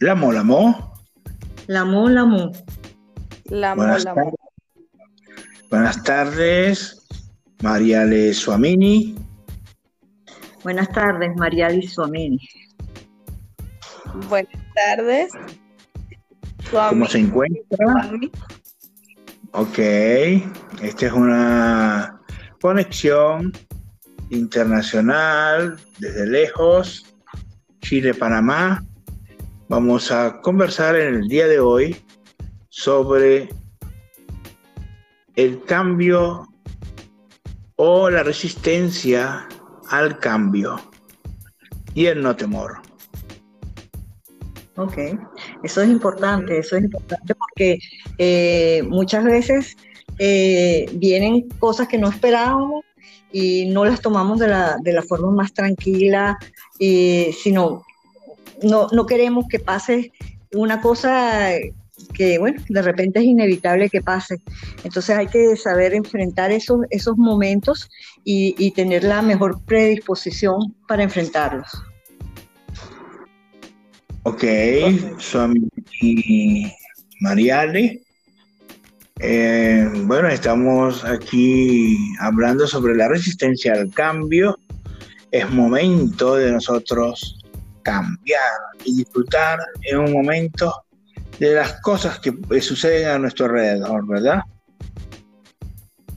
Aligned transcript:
Lamo, 0.00 0.32
Lamo. 0.32 0.92
Lamo, 1.68 2.08
Lamo. 2.08 2.52
Lamo, 3.46 3.76
Buenas 3.76 4.04
Lamo. 4.04 4.16
tardes. 4.16 4.34
Buenas 5.70 6.02
tardes, 6.04 7.06
Mariale 7.62 8.34
Suamini. 8.34 9.16
Buenas 10.62 10.88
tardes, 10.90 11.30
Mariali 11.36 11.86
Suamini. 11.86 12.38
Buenas 14.28 14.52
tardes. 14.74 15.32
¿Cómo 16.70 17.06
se 17.06 17.18
encuentra? 17.18 17.76
Suami. 17.78 18.30
Ok, 19.52 19.78
esta 20.82 21.06
es 21.06 21.12
una 21.12 22.20
conexión 22.60 23.52
internacional 24.30 25.78
desde 25.98 26.26
lejos, 26.26 27.14
Chile-Panamá. 27.80 28.84
Vamos 29.68 30.12
a 30.12 30.40
conversar 30.42 30.94
en 30.94 31.14
el 31.14 31.28
día 31.28 31.48
de 31.48 31.58
hoy 31.58 31.96
sobre 32.68 33.48
el 35.34 35.60
cambio 35.64 36.46
o 37.74 38.08
la 38.08 38.22
resistencia 38.22 39.48
al 39.90 40.20
cambio 40.20 40.80
y 41.94 42.06
el 42.06 42.22
no 42.22 42.36
temor. 42.36 42.80
Ok, 44.76 44.98
eso 45.64 45.82
es 45.82 45.88
importante, 45.88 46.58
eso 46.58 46.76
es 46.76 46.84
importante 46.84 47.34
porque 47.34 47.78
eh, 48.18 48.84
muchas 48.88 49.24
veces 49.24 49.76
eh, 50.18 50.86
vienen 50.94 51.48
cosas 51.58 51.88
que 51.88 51.98
no 51.98 52.08
esperábamos 52.08 52.84
y 53.32 53.66
no 53.66 53.84
las 53.84 54.00
tomamos 54.00 54.38
de 54.38 54.46
la, 54.46 54.76
de 54.80 54.92
la 54.92 55.02
forma 55.02 55.32
más 55.32 55.52
tranquila, 55.52 56.38
y, 56.78 57.34
sino 57.42 57.82
no, 58.62 58.88
no 58.92 59.06
queremos 59.06 59.46
que 59.48 59.58
pase 59.58 60.12
una 60.52 60.80
cosa 60.80 61.50
que, 62.14 62.38
bueno, 62.38 62.62
de 62.68 62.82
repente 62.82 63.20
es 63.20 63.24
inevitable 63.24 63.88
que 63.88 64.00
pase. 64.00 64.40
Entonces 64.84 65.16
hay 65.16 65.26
que 65.26 65.56
saber 65.56 65.94
enfrentar 65.94 66.50
esos, 66.50 66.80
esos 66.90 67.16
momentos 67.16 67.88
y, 68.24 68.70
tener 68.72 69.04
la 69.04 69.22
mejor 69.22 69.62
predisposición 69.64 70.74
para 70.88 71.02
enfrentarlos. 71.02 71.68
Ok, 74.24 74.44
son 75.18 75.54
y 76.00 76.66
Mariale. 77.20 78.02
Eh, 79.20 79.88
bueno, 80.04 80.28
estamos 80.28 81.04
aquí 81.04 81.96
hablando 82.20 82.66
sobre 82.66 82.96
la 82.96 83.08
resistencia 83.08 83.72
al 83.72 83.90
cambio. 83.92 84.58
Es 85.30 85.48
momento 85.50 86.36
de 86.36 86.52
nosotros 86.52 87.35
cambiar 87.86 88.50
y 88.84 88.96
disfrutar 88.96 89.60
en 89.82 89.98
un 89.98 90.12
momento 90.12 90.84
de 91.38 91.54
las 91.54 91.80
cosas 91.82 92.18
que 92.18 92.34
eh, 92.50 92.60
suceden 92.60 93.08
a 93.08 93.18
nuestro 93.18 93.46
alrededor, 93.46 94.04
¿verdad? 94.08 94.40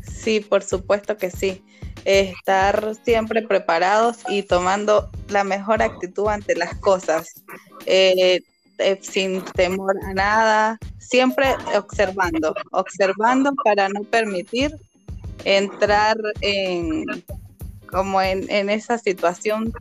Sí, 0.01 0.39
por 0.39 0.63
supuesto 0.63 1.15
que 1.15 1.29
sí. 1.29 1.63
Estar 2.05 2.95
siempre 3.03 3.43
preparados 3.43 4.17
y 4.29 4.41
tomando 4.41 5.11
la 5.27 5.43
mejor 5.43 5.83
actitud 5.83 6.27
ante 6.27 6.55
las 6.55 6.73
cosas, 6.79 7.33
eh, 7.85 8.39
eh, 8.79 8.99
sin 9.01 9.43
temor 9.43 9.95
a 10.03 10.13
nada, 10.13 10.79
siempre 10.97 11.55
observando, 11.75 12.55
observando 12.71 13.53
para 13.63 13.89
no 13.89 14.01
permitir 14.05 14.75
entrar 15.43 16.17
en 16.41 17.05
como 17.91 18.21
en, 18.21 18.49
en 18.49 18.69
esa 18.69 18.97
situación 18.97 19.73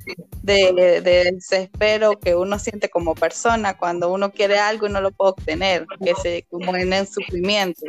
de, 0.54 1.00
de 1.02 1.32
desespero 1.32 2.18
que 2.18 2.34
uno 2.34 2.58
siente 2.58 2.88
como 2.88 3.14
persona 3.14 3.76
cuando 3.76 4.12
uno 4.12 4.32
quiere 4.32 4.58
algo 4.58 4.86
y 4.86 4.90
no 4.90 5.00
lo 5.00 5.10
puede 5.10 5.32
obtener, 5.32 5.86
que 6.02 6.14
se 6.22 6.46
como 6.50 6.74
en 6.76 6.92
el 6.92 7.06
sufrimiento. 7.06 7.82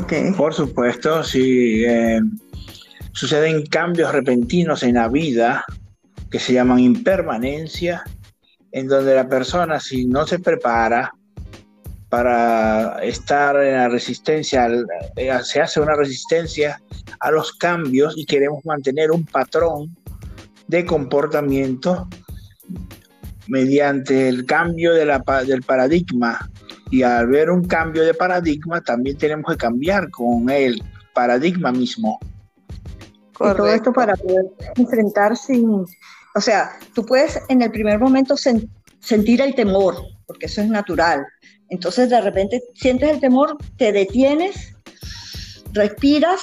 Ok. 0.00 0.12
Por 0.36 0.54
supuesto, 0.54 1.22
si 1.22 1.84
eh, 1.84 2.20
suceden 3.12 3.64
cambios 3.66 4.12
repentinos 4.12 4.82
en 4.82 4.94
la 4.94 5.08
vida 5.08 5.64
que 6.30 6.38
se 6.38 6.52
llaman 6.52 6.80
impermanencia, 6.80 8.04
en 8.72 8.86
donde 8.86 9.14
la 9.14 9.28
persona 9.28 9.80
si 9.80 10.04
no 10.04 10.26
se 10.26 10.38
prepara 10.38 11.14
para 12.08 13.02
estar 13.02 13.56
en 13.62 13.74
la 13.74 13.88
resistencia, 13.88 14.68
eh, 15.16 15.38
se 15.42 15.60
hace 15.60 15.80
una 15.80 15.94
resistencia 15.94 16.80
a 17.20 17.30
los 17.30 17.52
cambios 17.52 18.14
y 18.16 18.24
queremos 18.24 18.64
mantener 18.64 19.10
un 19.10 19.24
patrón 19.24 19.94
de 20.66 20.84
comportamiento 20.86 22.08
mediante 23.46 24.28
el 24.28 24.46
cambio 24.46 24.94
de 24.94 25.04
la 25.06 25.22
del 25.46 25.62
paradigma. 25.62 26.50
Y 26.90 27.02
al 27.02 27.26
ver 27.26 27.50
un 27.50 27.64
cambio 27.66 28.02
de 28.04 28.14
paradigma, 28.14 28.80
también 28.80 29.18
tenemos 29.18 29.50
que 29.52 29.58
cambiar 29.58 30.10
con 30.10 30.48
el 30.48 30.82
paradigma 31.14 31.72
mismo. 31.72 32.18
Y 33.40 33.54
todo 33.54 33.68
esto 33.68 33.92
para 33.92 34.16
poder 34.16 34.46
enfrentar 34.76 35.36
sin, 35.36 35.84
o 36.34 36.40
sea, 36.40 36.70
tú 36.94 37.04
puedes 37.04 37.38
en 37.48 37.62
el 37.62 37.70
primer 37.70 37.98
momento 37.98 38.34
sen- 38.34 38.68
sentir 39.00 39.40
el 39.40 39.54
temor, 39.54 39.96
porque 40.26 40.46
eso 40.46 40.60
es 40.62 40.68
natural. 40.68 41.24
Entonces 41.70 42.08
de 42.10 42.20
repente 42.20 42.62
sientes 42.74 43.10
el 43.10 43.20
temor, 43.20 43.56
te 43.76 43.92
detienes, 43.92 44.74
respiras 45.72 46.40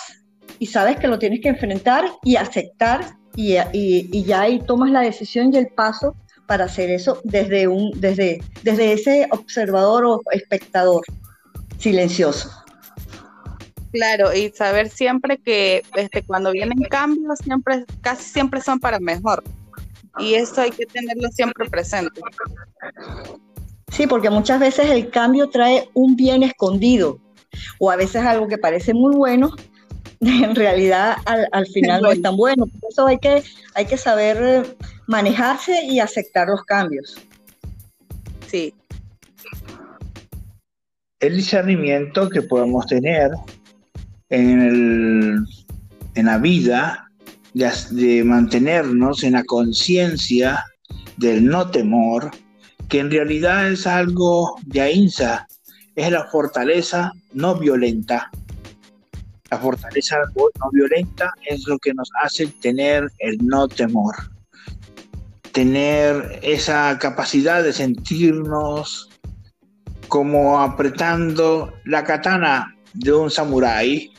y 0.59 0.68
sabes 0.68 0.97
que 1.00 1.08
lo 1.08 1.19
tienes 1.19 1.41
que 1.41 1.50
enfrentar 1.50 2.06
y 2.24 2.36
aceptar 2.36 3.16
y, 3.35 3.53
y- 3.74 4.09
y 4.12 4.24
ya 4.24 4.41
ahí 4.41 4.59
tomas 4.59 4.91
la 4.91 5.02
decisión 5.02 5.53
y 5.53 5.58
el 5.58 5.68
paso 5.68 6.16
para 6.47 6.66
hacer 6.66 6.90
eso 6.91 7.22
desde, 7.24 7.68
un, 7.68 7.91
desde, 8.00 8.41
desde 8.64 8.94
ese 8.94 9.28
observador 9.31 10.06
o 10.06 10.22
espectador 10.31 11.03
silencioso. 11.80 12.52
Claro, 13.91 14.34
y 14.34 14.50
saber 14.52 14.90
siempre 14.90 15.38
que 15.38 15.81
este, 15.96 16.22
cuando 16.22 16.52
vienen 16.52 16.78
cambios, 16.90 17.40
siempre, 17.40 17.85
casi 18.02 18.24
siempre 18.25 18.62
son 18.62 18.80
para 18.80 19.00
mejor. 19.00 19.44
Y 20.19 20.35
eso 20.35 20.62
hay 20.62 20.72
que 20.72 20.85
tenerlo 20.85 21.30
siempre 21.30 21.69
presente. 21.69 22.22
Sí, 23.96 24.08
porque 24.08 24.30
muchas 24.30 24.60
veces 24.60 24.90
el 24.90 25.10
cambio 25.10 25.48
trae 25.50 25.88
un 25.94 26.16
bien 26.16 26.44
escondido 26.44 27.20
o 27.80 27.90
a 27.92 27.96
veces 27.96 28.24
algo 28.24 28.48
que 28.48 28.58
parece 28.58 28.94
muy 28.94 29.16
bueno, 29.16 29.52
en 30.20 30.54
realidad 30.56 31.16
al, 31.26 31.48
al 31.52 31.66
final 31.68 32.02
no 32.02 32.12
es 32.12 32.22
tan 32.22 32.36
bueno. 32.36 32.66
Por 32.66 32.90
eso 32.92 33.08
hay 33.08 33.18
que, 33.20 33.42
hay 33.74 33.86
que 33.86 33.98
saber 33.98 34.76
manejarse 35.08 35.84
y 35.86 36.00
aceptar 36.00 36.48
los 36.48 36.64
cambios. 36.64 37.16
Sí, 38.48 38.74
El 41.20 41.38
discernimiento 41.38 42.30
que 42.30 42.42
podemos 42.42 42.86
tener 42.88 43.32
en, 44.30 44.62
el- 44.62 45.40
en 46.16 46.26
la 46.26 46.38
vida 46.38 47.10
de 47.54 48.24
mantenernos 48.26 49.24
en 49.24 49.34
la 49.34 49.44
conciencia 49.46 50.64
del 51.18 51.46
no 51.46 51.72
temor, 51.72 52.32
que 52.90 53.00
en 53.00 53.12
realidad 53.12 53.72
es 53.72 53.88
algo 53.88 54.56
de 54.66 54.81
AINSA, 54.81 55.47
es 55.96 56.12
la 56.12 56.25
fortaleza 56.25 57.12
no 57.34 57.56
violenta. 57.56 58.29
La 59.51 59.59
fortaleza 59.59 60.18
no 60.35 60.72
violenta 60.72 61.31
es 61.46 61.66
lo 61.68 61.78
que 61.79 61.94
nos 61.94 62.09
hace 62.22 62.47
tener 62.47 63.12
el 63.19 63.38
no 63.46 63.68
temor, 63.68 64.16
tener 65.51 66.40
esa 66.41 66.97
capacidad 67.00 67.63
de 67.63 67.72
sentirnos 67.72 69.09
como 70.07 70.59
apretando 70.59 71.73
la 71.85 72.03
katana 72.03 72.75
de 72.94 73.13
un 73.13 73.29
samurái 73.31 74.14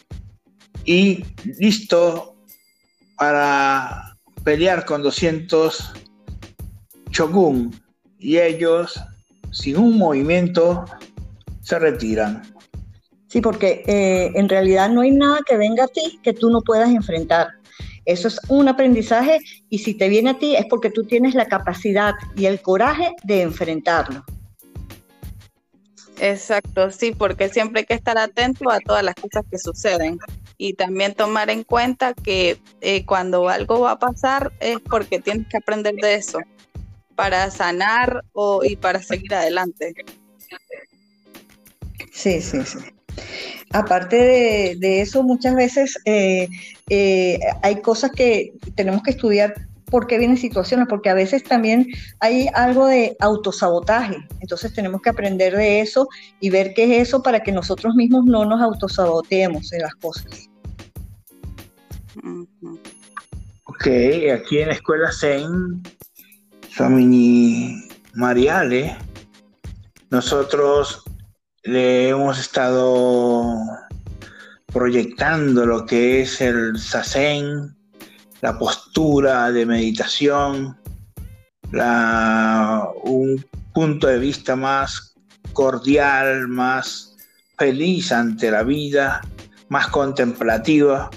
y 0.85 1.25
listo 1.59 2.37
para 3.17 4.17
pelear 4.45 4.85
con 4.85 5.03
200 5.03 5.93
shogun 7.11 7.73
y 8.19 8.39
ellos 8.39 9.01
sin 9.53 9.77
un 9.77 9.99
movimiento 9.99 10.85
se 11.63 11.79
retiran. 11.79 12.43
Sí, 13.29 13.41
porque 13.41 13.83
eh, 13.87 14.31
en 14.35 14.49
realidad 14.49 14.89
no 14.89 15.01
hay 15.01 15.11
nada 15.11 15.41
que 15.47 15.57
venga 15.57 15.85
a 15.85 15.89
ti 15.89 16.21
que 16.23 16.33
tú 16.33 16.51
no 16.51 16.61
puedas 16.61 16.91
enfrentar. 16.91 17.49
Eso 18.05 18.29
es 18.29 18.41
un 18.49 18.69
aprendizaje 18.69 19.41
y 19.69 19.79
si 19.79 19.95
te 19.95 20.09
viene 20.09 20.31
a 20.31 20.39
ti 20.39 20.55
es 20.55 20.65
porque 20.67 20.91
tú 20.91 21.05
tienes 21.05 21.35
la 21.35 21.47
capacidad 21.47 22.15
y 22.37 22.47
el 22.47 22.61
coraje 22.61 23.15
de 23.25 23.43
enfrentarlo. 23.43 24.25
exacto, 26.19 26.91
sí, 26.93 27.13
porque 27.13 27.49
siempre 27.49 27.81
hay 27.81 27.87
que 27.87 27.95
estar 27.95 28.17
atento 28.17 28.71
a 28.71 28.79
todas 28.81 29.03
las 29.03 29.17
cosas 29.17 29.45
que 29.51 29.59
suceden 29.59 30.19
y 30.57 30.75
también 30.75 31.15
tomar 31.15 31.51
en 31.51 31.65
cuenta 31.65 32.15
que 32.15 32.59
eh, 32.81 33.05
cuando 33.05 33.49
algo 33.49 33.81
va 33.81 33.93
a 33.93 33.99
pasar 33.99 34.53
es 34.61 34.79
porque 34.81 35.19
tienes 35.19 35.49
que 35.49 35.59
aprender 35.59 35.95
de 35.97 36.15
eso 36.15 36.39
para 37.17 37.51
sanar 37.51 38.23
o, 38.33 38.63
y 38.63 38.77
para 38.77 39.03
seguir 39.03 39.35
adelante. 39.35 39.95
Sí, 42.13 42.41
sí, 42.41 42.65
sí. 42.65 42.79
Aparte 43.73 44.17
de, 44.17 44.77
de 44.79 45.01
eso, 45.01 45.23
muchas 45.23 45.55
veces 45.55 45.99
eh, 46.05 46.49
eh, 46.89 47.41
hay 47.63 47.81
cosas 47.83 48.13
que 48.13 48.53
tenemos 48.75 49.03
que 49.03 49.11
estudiar 49.11 49.55
por 49.91 50.07
qué 50.07 50.19
vienen 50.19 50.37
situaciones, 50.37 50.87
porque 50.89 51.11
a 51.11 51.15
veces 51.15 51.45
también 51.45 51.87
hay 52.21 52.49
algo 52.55 52.87
de 52.87 53.17
autosabotaje, 53.21 54.17
entonces 54.41 54.75
tenemos 54.75 55.01
que 55.01 55.11
aprender 55.11 55.57
de 55.57 55.81
eso 55.81 56.09
y 56.41 56.51
ver 56.51 56.75
qué 56.75 56.85
es 56.85 57.09
eso 57.09 57.23
para 57.23 57.41
que 57.41 57.53
nosotros 57.53 57.95
mismos 57.95 58.25
no 58.25 58.45
nos 58.45 58.61
autosaboteemos 58.61 59.73
en 59.73 59.83
las 59.83 59.95
cosas. 59.97 60.49
Ok, 63.65 63.87
aquí 64.35 64.59
en 64.59 64.69
la 64.69 64.75
escuela 64.75 65.11
Zen, 65.13 65.83
Suamini 66.77 67.89
Mariale, 68.13 68.99
nosotros 70.11 71.05
le 71.63 72.11
hemos 72.11 72.39
estado 72.39 73.57
proyectando 74.67 75.65
lo 75.65 75.87
que 75.87 76.21
es 76.21 76.39
el 76.43 76.79
sasen, 76.79 77.75
la 78.43 78.59
postura 78.59 79.51
de 79.53 79.65
meditación, 79.65 80.77
un 81.73 83.47
punto 83.73 84.07
de 84.07 84.19
vista 84.19 84.55
más 84.55 85.15
cordial, 85.55 86.47
más 86.47 87.17
feliz 87.57 88.13
ante 88.13 88.51
la 88.51 88.65
vida, 88.65 89.23
más 89.71 89.89
contemplativa, 89.89 91.09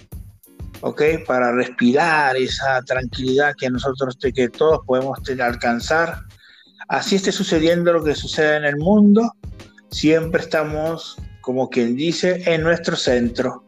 ¿ok? 0.81 1.02
Para 1.26 1.52
respirar 1.52 2.36
esa 2.38 2.81
tranquilidad 2.84 3.54
que 3.58 3.70
nosotros, 3.70 4.18
que 4.34 4.50
todos 4.50 4.81
podemos 4.86 5.20
alcanzar. 5.40 6.22
Así 6.88 7.16
esté 7.16 7.31
sucediendo 7.31 7.94
lo 7.94 8.04
que 8.04 8.16
sucede 8.16 8.58
en 8.58 8.66
el 8.66 8.78
mundo, 8.78 9.34
siempre 9.92 10.42
estamos 10.42 11.18
como 11.42 11.70
quien 11.70 11.96
dice, 11.96 12.44
en 12.46 12.62
nuestro 12.62 12.96
centro. 12.96 13.66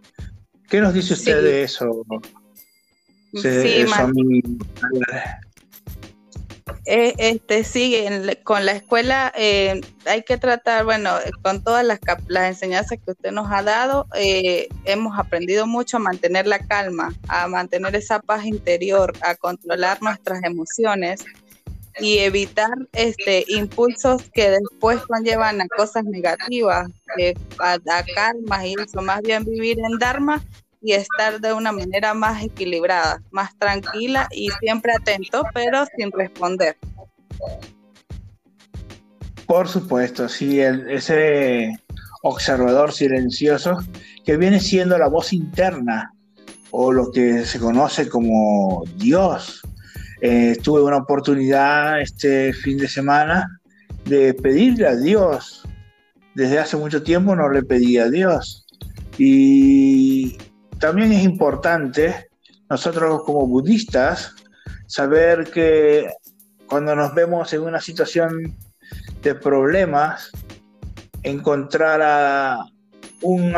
¿Qué 0.69 0.79
nos 0.81 0.93
dice 0.93 1.13
usted 1.13 1.41
de 1.41 1.63
eso? 1.63 2.05
sí, 3.33 3.85
eh, 6.85 7.13
este 7.17 7.63
sí, 7.63 7.95
con 8.43 8.65
la 8.65 8.71
escuela 8.71 9.31
eh, 9.35 9.81
hay 10.05 10.23
que 10.23 10.37
tratar, 10.37 10.83
bueno, 10.83 11.11
con 11.43 11.63
todas 11.63 11.85
las, 11.85 11.99
las 12.27 12.49
enseñanzas 12.49 12.97
que 13.03 13.11
usted 13.11 13.31
nos 13.31 13.51
ha 13.51 13.61
dado, 13.61 14.07
eh, 14.15 14.67
hemos 14.85 15.17
aprendido 15.19 15.67
mucho 15.67 15.97
a 15.97 15.99
mantener 15.99 16.47
la 16.47 16.59
calma, 16.59 17.13
a 17.27 17.47
mantener 17.47 17.95
esa 17.95 18.19
paz 18.19 18.45
interior, 18.45 19.13
a 19.21 19.35
controlar 19.35 20.01
nuestras 20.01 20.43
emociones 20.43 21.23
y 21.99 22.19
evitar 22.19 22.71
este 22.93 23.45
impulsos 23.47 24.23
que 24.33 24.49
después 24.49 25.01
conllevan 25.01 25.61
a 25.61 25.67
cosas 25.67 26.03
negativas, 26.05 26.89
a, 27.59 27.73
a 27.73 28.03
karmas 28.15 28.65
y 28.65 28.75
eso, 28.81 29.01
más 29.01 29.21
bien 29.21 29.43
vivir 29.45 29.77
en 29.79 29.99
Dharma 29.99 30.43
y 30.81 30.93
estar 30.93 31.39
de 31.39 31.53
una 31.53 31.71
manera 31.71 32.13
más 32.13 32.43
equilibrada, 32.43 33.21
más 33.31 33.55
tranquila 33.57 34.27
y 34.31 34.49
siempre 34.59 34.93
atento, 34.93 35.43
pero 35.53 35.85
sin 35.95 36.11
responder. 36.11 36.75
Por 39.45 39.67
supuesto, 39.67 40.27
sí, 40.27 40.59
ese 40.59 41.77
observador 42.23 42.93
silencioso 42.93 43.77
que 44.25 44.37
viene 44.37 44.59
siendo 44.59 44.97
la 44.97 45.07
voz 45.07 45.33
interna 45.33 46.13
o 46.71 46.91
lo 46.91 47.11
que 47.11 47.45
se 47.45 47.59
conoce 47.59 48.07
como 48.07 48.83
Dios, 48.95 49.61
eh, 50.21 50.55
tuve 50.63 50.83
una 50.83 50.97
oportunidad 50.97 51.99
este 51.99 52.53
fin 52.53 52.77
de 52.77 52.87
semana 52.87 53.59
de 54.05 54.33
pedirle 54.33 54.87
a 54.87 54.95
Dios. 54.95 55.63
Desde 56.33 56.59
hace 56.59 56.77
mucho 56.77 57.03
tiempo 57.03 57.35
no 57.35 57.49
le 57.49 57.63
pedía 57.63 58.05
a 58.05 58.09
Dios. 58.09 58.65
Y 59.17 60.37
también 60.81 61.13
es 61.13 61.23
importante 61.23 62.27
nosotros 62.67 63.21
como 63.23 63.45
budistas 63.45 64.33
saber 64.87 65.51
que 65.51 66.09
cuando 66.65 66.95
nos 66.95 67.13
vemos 67.13 67.53
en 67.53 67.61
una 67.61 67.79
situación 67.79 68.57
de 69.21 69.35
problemas, 69.35 70.31
encontrar 71.21 72.57
un 73.21 73.53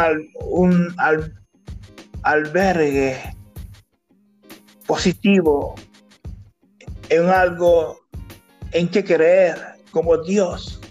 albergue 2.23 3.21
positivo 4.85 5.75
en 7.07 7.29
algo 7.29 8.01
en 8.71 8.89
que 8.89 9.03
creer 9.03 9.75
como 9.91 10.17
Dios 10.17 10.81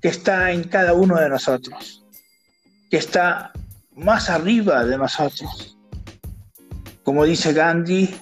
que 0.00 0.08
está 0.08 0.50
en 0.50 0.64
cada 0.64 0.94
uno 0.94 1.16
de 1.16 1.28
nosotros, 1.28 2.06
que 2.90 2.96
está 2.96 3.52
más 3.98 4.30
arriba 4.30 4.84
de 4.84 4.96
nosotros. 4.96 5.76
Como 7.02 7.24
dice 7.24 7.52
Gandhi, 7.52 8.14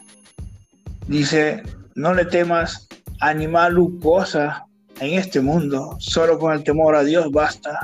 dice, 1.06 1.62
no 1.94 2.14
le 2.14 2.24
temas 2.24 2.88
animal 3.20 3.78
u 3.78 3.98
cosa 4.00 4.66
en 5.00 5.18
este 5.18 5.40
mundo, 5.40 5.96
solo 5.98 6.38
con 6.38 6.52
el 6.52 6.64
temor 6.64 6.94
a 6.94 7.04
Dios 7.04 7.30
basta. 7.30 7.78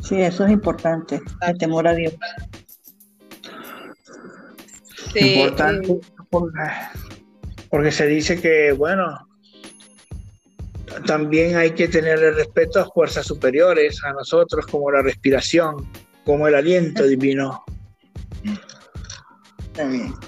Sí, 0.00 0.20
eso 0.20 0.44
es 0.44 0.52
importante, 0.52 1.20
el 1.40 1.58
temor 1.58 1.88
a 1.88 1.94
Dios. 1.94 2.14
Sí, 5.12 5.34
importante. 5.34 5.92
Eh, 5.92 6.00
porque, 7.68 7.90
se 7.90 8.06
dice 8.06 8.40
que, 8.40 8.72
bueno, 8.72 9.25
también 11.06 11.56
hay 11.56 11.70
que 11.70 11.88
tenerle 11.88 12.32
respeto 12.32 12.80
a 12.80 12.84
fuerzas 12.86 13.26
superiores, 13.26 14.02
a 14.04 14.12
nosotros, 14.12 14.66
como 14.66 14.90
la 14.90 15.02
respiración, 15.02 15.88
como 16.24 16.46
el 16.48 16.54
aliento 16.54 17.02
divino. 17.06 17.64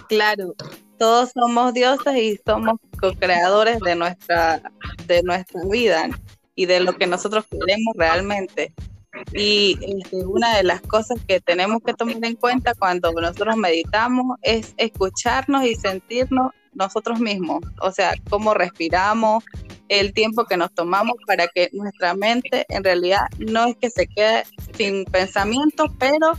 Claro, 0.08 0.54
todos 0.98 1.30
somos 1.32 1.74
dioses 1.74 2.16
y 2.16 2.38
somos 2.44 2.78
co-creadores 3.00 3.80
de 3.80 3.94
nuestra, 3.94 4.62
de 5.06 5.22
nuestra 5.22 5.60
vida 5.70 6.08
y 6.54 6.66
de 6.66 6.80
lo 6.80 6.96
que 6.96 7.06
nosotros 7.06 7.44
queremos 7.50 7.94
realmente. 7.96 8.72
Y 9.32 9.78
este, 9.80 10.24
una 10.24 10.56
de 10.56 10.64
las 10.64 10.80
cosas 10.82 11.18
que 11.26 11.40
tenemos 11.40 11.78
que 11.84 11.94
tomar 11.94 12.16
en 12.22 12.36
cuenta 12.36 12.74
cuando 12.74 13.10
nosotros 13.12 13.56
meditamos 13.56 14.36
es 14.42 14.74
escucharnos 14.76 15.64
y 15.64 15.74
sentirnos 15.74 16.52
nosotros 16.74 17.18
mismos, 17.18 17.60
o 17.80 17.90
sea, 17.90 18.14
cómo 18.30 18.54
respiramos, 18.54 19.44
el 19.88 20.12
tiempo 20.12 20.44
que 20.44 20.56
nos 20.56 20.72
tomamos 20.74 21.16
para 21.26 21.48
que 21.48 21.70
nuestra 21.72 22.14
mente 22.14 22.66
en 22.68 22.84
realidad 22.84 23.20
no 23.38 23.66
es 23.66 23.76
que 23.76 23.90
se 23.90 24.06
quede 24.06 24.44
sin 24.76 25.04
pensamientos, 25.06 25.90
pero 25.98 26.32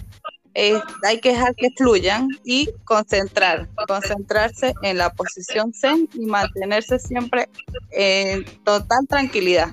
hay 1.03 1.19
que 1.19 1.29
dejar 1.29 1.55
que 1.55 1.69
fluyan 1.77 2.27
y 2.43 2.69
concentrar, 2.83 3.67
concentrarse 3.87 4.73
en 4.81 4.97
la 4.97 5.11
posición 5.11 5.73
zen 5.73 6.09
y 6.13 6.25
mantenerse 6.25 6.99
siempre 6.99 7.47
en 7.91 8.45
total 8.63 9.07
tranquilidad. 9.07 9.69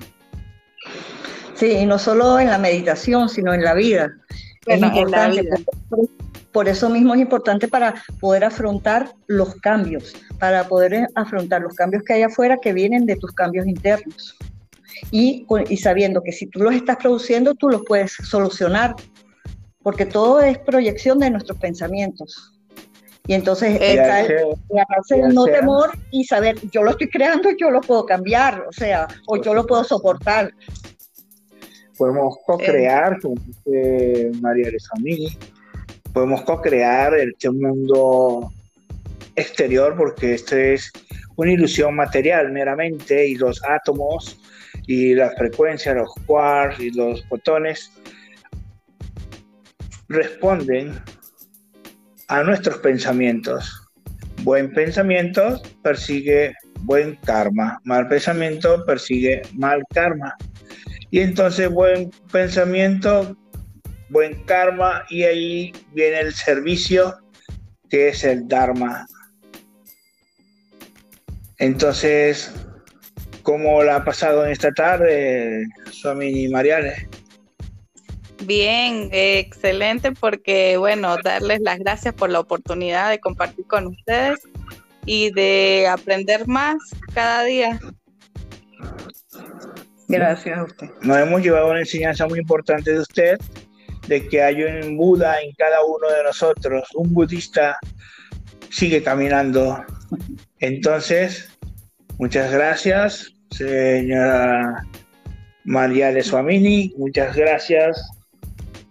Sí, 1.55 1.71
y 1.71 1.85
no 1.85 1.97
solo 1.97 2.39
en 2.39 2.47
la 2.47 2.57
meditación, 2.57 3.29
sino 3.29 3.53
en 3.53 3.63
la 3.63 3.73
vida. 3.73 4.11
es 4.67 4.81
importante. 4.81 5.43
Por, 6.57 6.67
eso 6.67 6.89
mismo 6.89 7.13
es 7.13 7.21
importante 7.21 7.67
para 7.67 7.93
poder 8.19 8.43
afrontar 8.43 9.11
los 9.27 9.55
cambios, 9.55 10.13
para 10.39 10.67
poder 10.67 11.07
afrontar 11.13 11.61
los 11.61 11.75
cambios 11.75 12.03
que 12.03 12.13
hay 12.13 12.23
afuera 12.23 12.57
que 12.59 12.73
vienen 12.73 13.05
de 13.05 13.15
tus 13.15 13.31
cambios 13.31 13.67
internos. 13.67 14.35
Y, 15.11 15.45
y 15.69 15.77
sabiendo 15.77 16.23
que 16.23 16.31
si 16.31 16.47
tú 16.47 16.61
los 16.61 16.73
estás 16.73 16.97
produciendo, 16.97 17.53
tú 17.53 17.69
los 17.69 17.83
puedes 17.85 18.13
solucionar, 18.13 18.95
porque 19.83 20.05
todo 20.05 20.41
es 20.41 20.57
proyección 20.57 21.19
de 21.19 21.29
nuestros 21.29 21.59
pensamientos. 21.59 22.53
Y 23.27 23.33
entonces 23.33 23.77
está 23.79 24.21
el, 24.21 25.33
no 25.33 25.45
temor 25.45 25.91
y 26.09 26.23
saber, 26.23 26.57
yo 26.71 26.81
lo 26.81 26.91
estoy 26.91 27.09
creando, 27.09 27.49
yo 27.59 27.69
lo 27.69 27.81
puedo 27.81 28.05
cambiar, 28.05 28.61
o 28.67 28.71
sea, 28.71 29.07
o 29.27 29.37
yo 29.37 29.53
lo 29.53 29.67
puedo 29.67 29.83
soportar 29.83 30.51
podemos 31.97 32.37
co-crear, 32.45 33.19
como 33.19 33.35
dice 33.43 34.31
María 34.39 34.69
Rezamí, 34.69 35.29
podemos 36.17 36.41
co-crear 36.41 37.13
este 37.13 37.51
mundo 37.51 38.51
exterior 39.35 39.95
porque 39.95 40.33
esto 40.33 40.55
es 40.55 40.91
una 41.35 41.51
ilusión 41.51 41.95
material 41.95 42.51
meramente 42.51 43.27
y 43.27 43.35
los 43.35 43.63
átomos 43.63 44.41
y 44.87 45.13
la 45.13 45.29
frecuencia, 45.37 45.93
los 45.93 46.09
quarks 46.25 46.79
y 46.79 46.89
los 46.89 47.23
fotones 47.27 47.91
responden 50.07 50.99
a 52.29 52.41
nuestros 52.41 52.79
pensamientos. 52.79 53.87
Buen 54.41 54.73
pensamiento 54.73 55.61
persigue 55.83 56.55
buen 56.79 57.15
karma, 57.17 57.79
mal 57.83 58.07
pensamiento 58.07 58.83
persigue 58.87 59.43
mal 59.53 59.83
karma. 59.93 60.35
Y 61.11 61.19
entonces 61.19 61.69
buen 61.69 62.09
pensamiento, 62.31 63.37
buen 64.09 64.43
karma 64.45 65.05
y 65.09 65.23
ahí 65.23 65.73
viene 65.93 66.19
el 66.19 66.33
servicio 66.33 67.17
que 67.89 68.09
es 68.09 68.23
el 68.23 68.47
Dharma. 68.47 69.05
Entonces, 71.59 72.53
¿cómo 73.43 73.83
la 73.83 73.97
ha 73.97 74.05
pasado 74.05 74.45
en 74.45 74.51
esta 74.51 74.71
tarde, 74.71 75.65
Swami 75.91 76.47
Mariale? 76.49 77.09
Bien, 78.43 79.09
excelente 79.11 80.11
porque, 80.11 80.77
bueno, 80.77 81.17
darles 81.23 81.61
las 81.61 81.79
gracias 81.79 82.13
por 82.13 82.29
la 82.29 82.39
oportunidad 82.39 83.09
de 83.09 83.19
compartir 83.19 83.65
con 83.65 83.87
ustedes 83.87 84.39
y 85.05 85.31
de 85.31 85.87
aprender 85.89 86.47
más 86.47 86.77
cada 87.13 87.43
día. 87.43 87.79
Gracias 90.07 90.57
a 90.57 90.63
usted. 90.63 90.87
Nos 91.01 91.17
hemos 91.17 91.41
llevado 91.41 91.71
una 91.71 91.79
enseñanza 91.79 92.27
muy 92.27 92.39
importante 92.39 92.93
de 92.93 92.99
usted, 92.99 93.39
de 94.07 94.27
que 94.27 94.41
hay 94.41 94.63
un 94.63 94.97
Buda 94.97 95.41
en 95.41 95.51
cada 95.53 95.83
uno 95.83 96.09
de 96.09 96.23
nosotros. 96.23 96.87
Un 96.95 97.13
budista 97.13 97.77
sigue 98.69 99.03
caminando. 99.03 99.83
Entonces, 100.59 101.49
muchas 102.17 102.51
gracias, 102.51 103.31
señora 103.51 104.83
María 105.65 106.23
Suamini. 106.23 106.93
Muchas 106.97 107.35
gracias, 107.35 108.09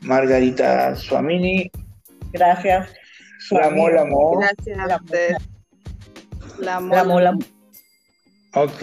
Margarita 0.02 0.94
Suamini. 0.96 1.70
Gracias. 2.32 2.88
La 3.50 3.70
mola, 3.70 4.04
Gracias 4.40 4.90
a 4.90 4.96
ustedes. 4.96 5.36
La 6.58 6.80
mola. 6.80 7.38
Ok. 8.54 8.82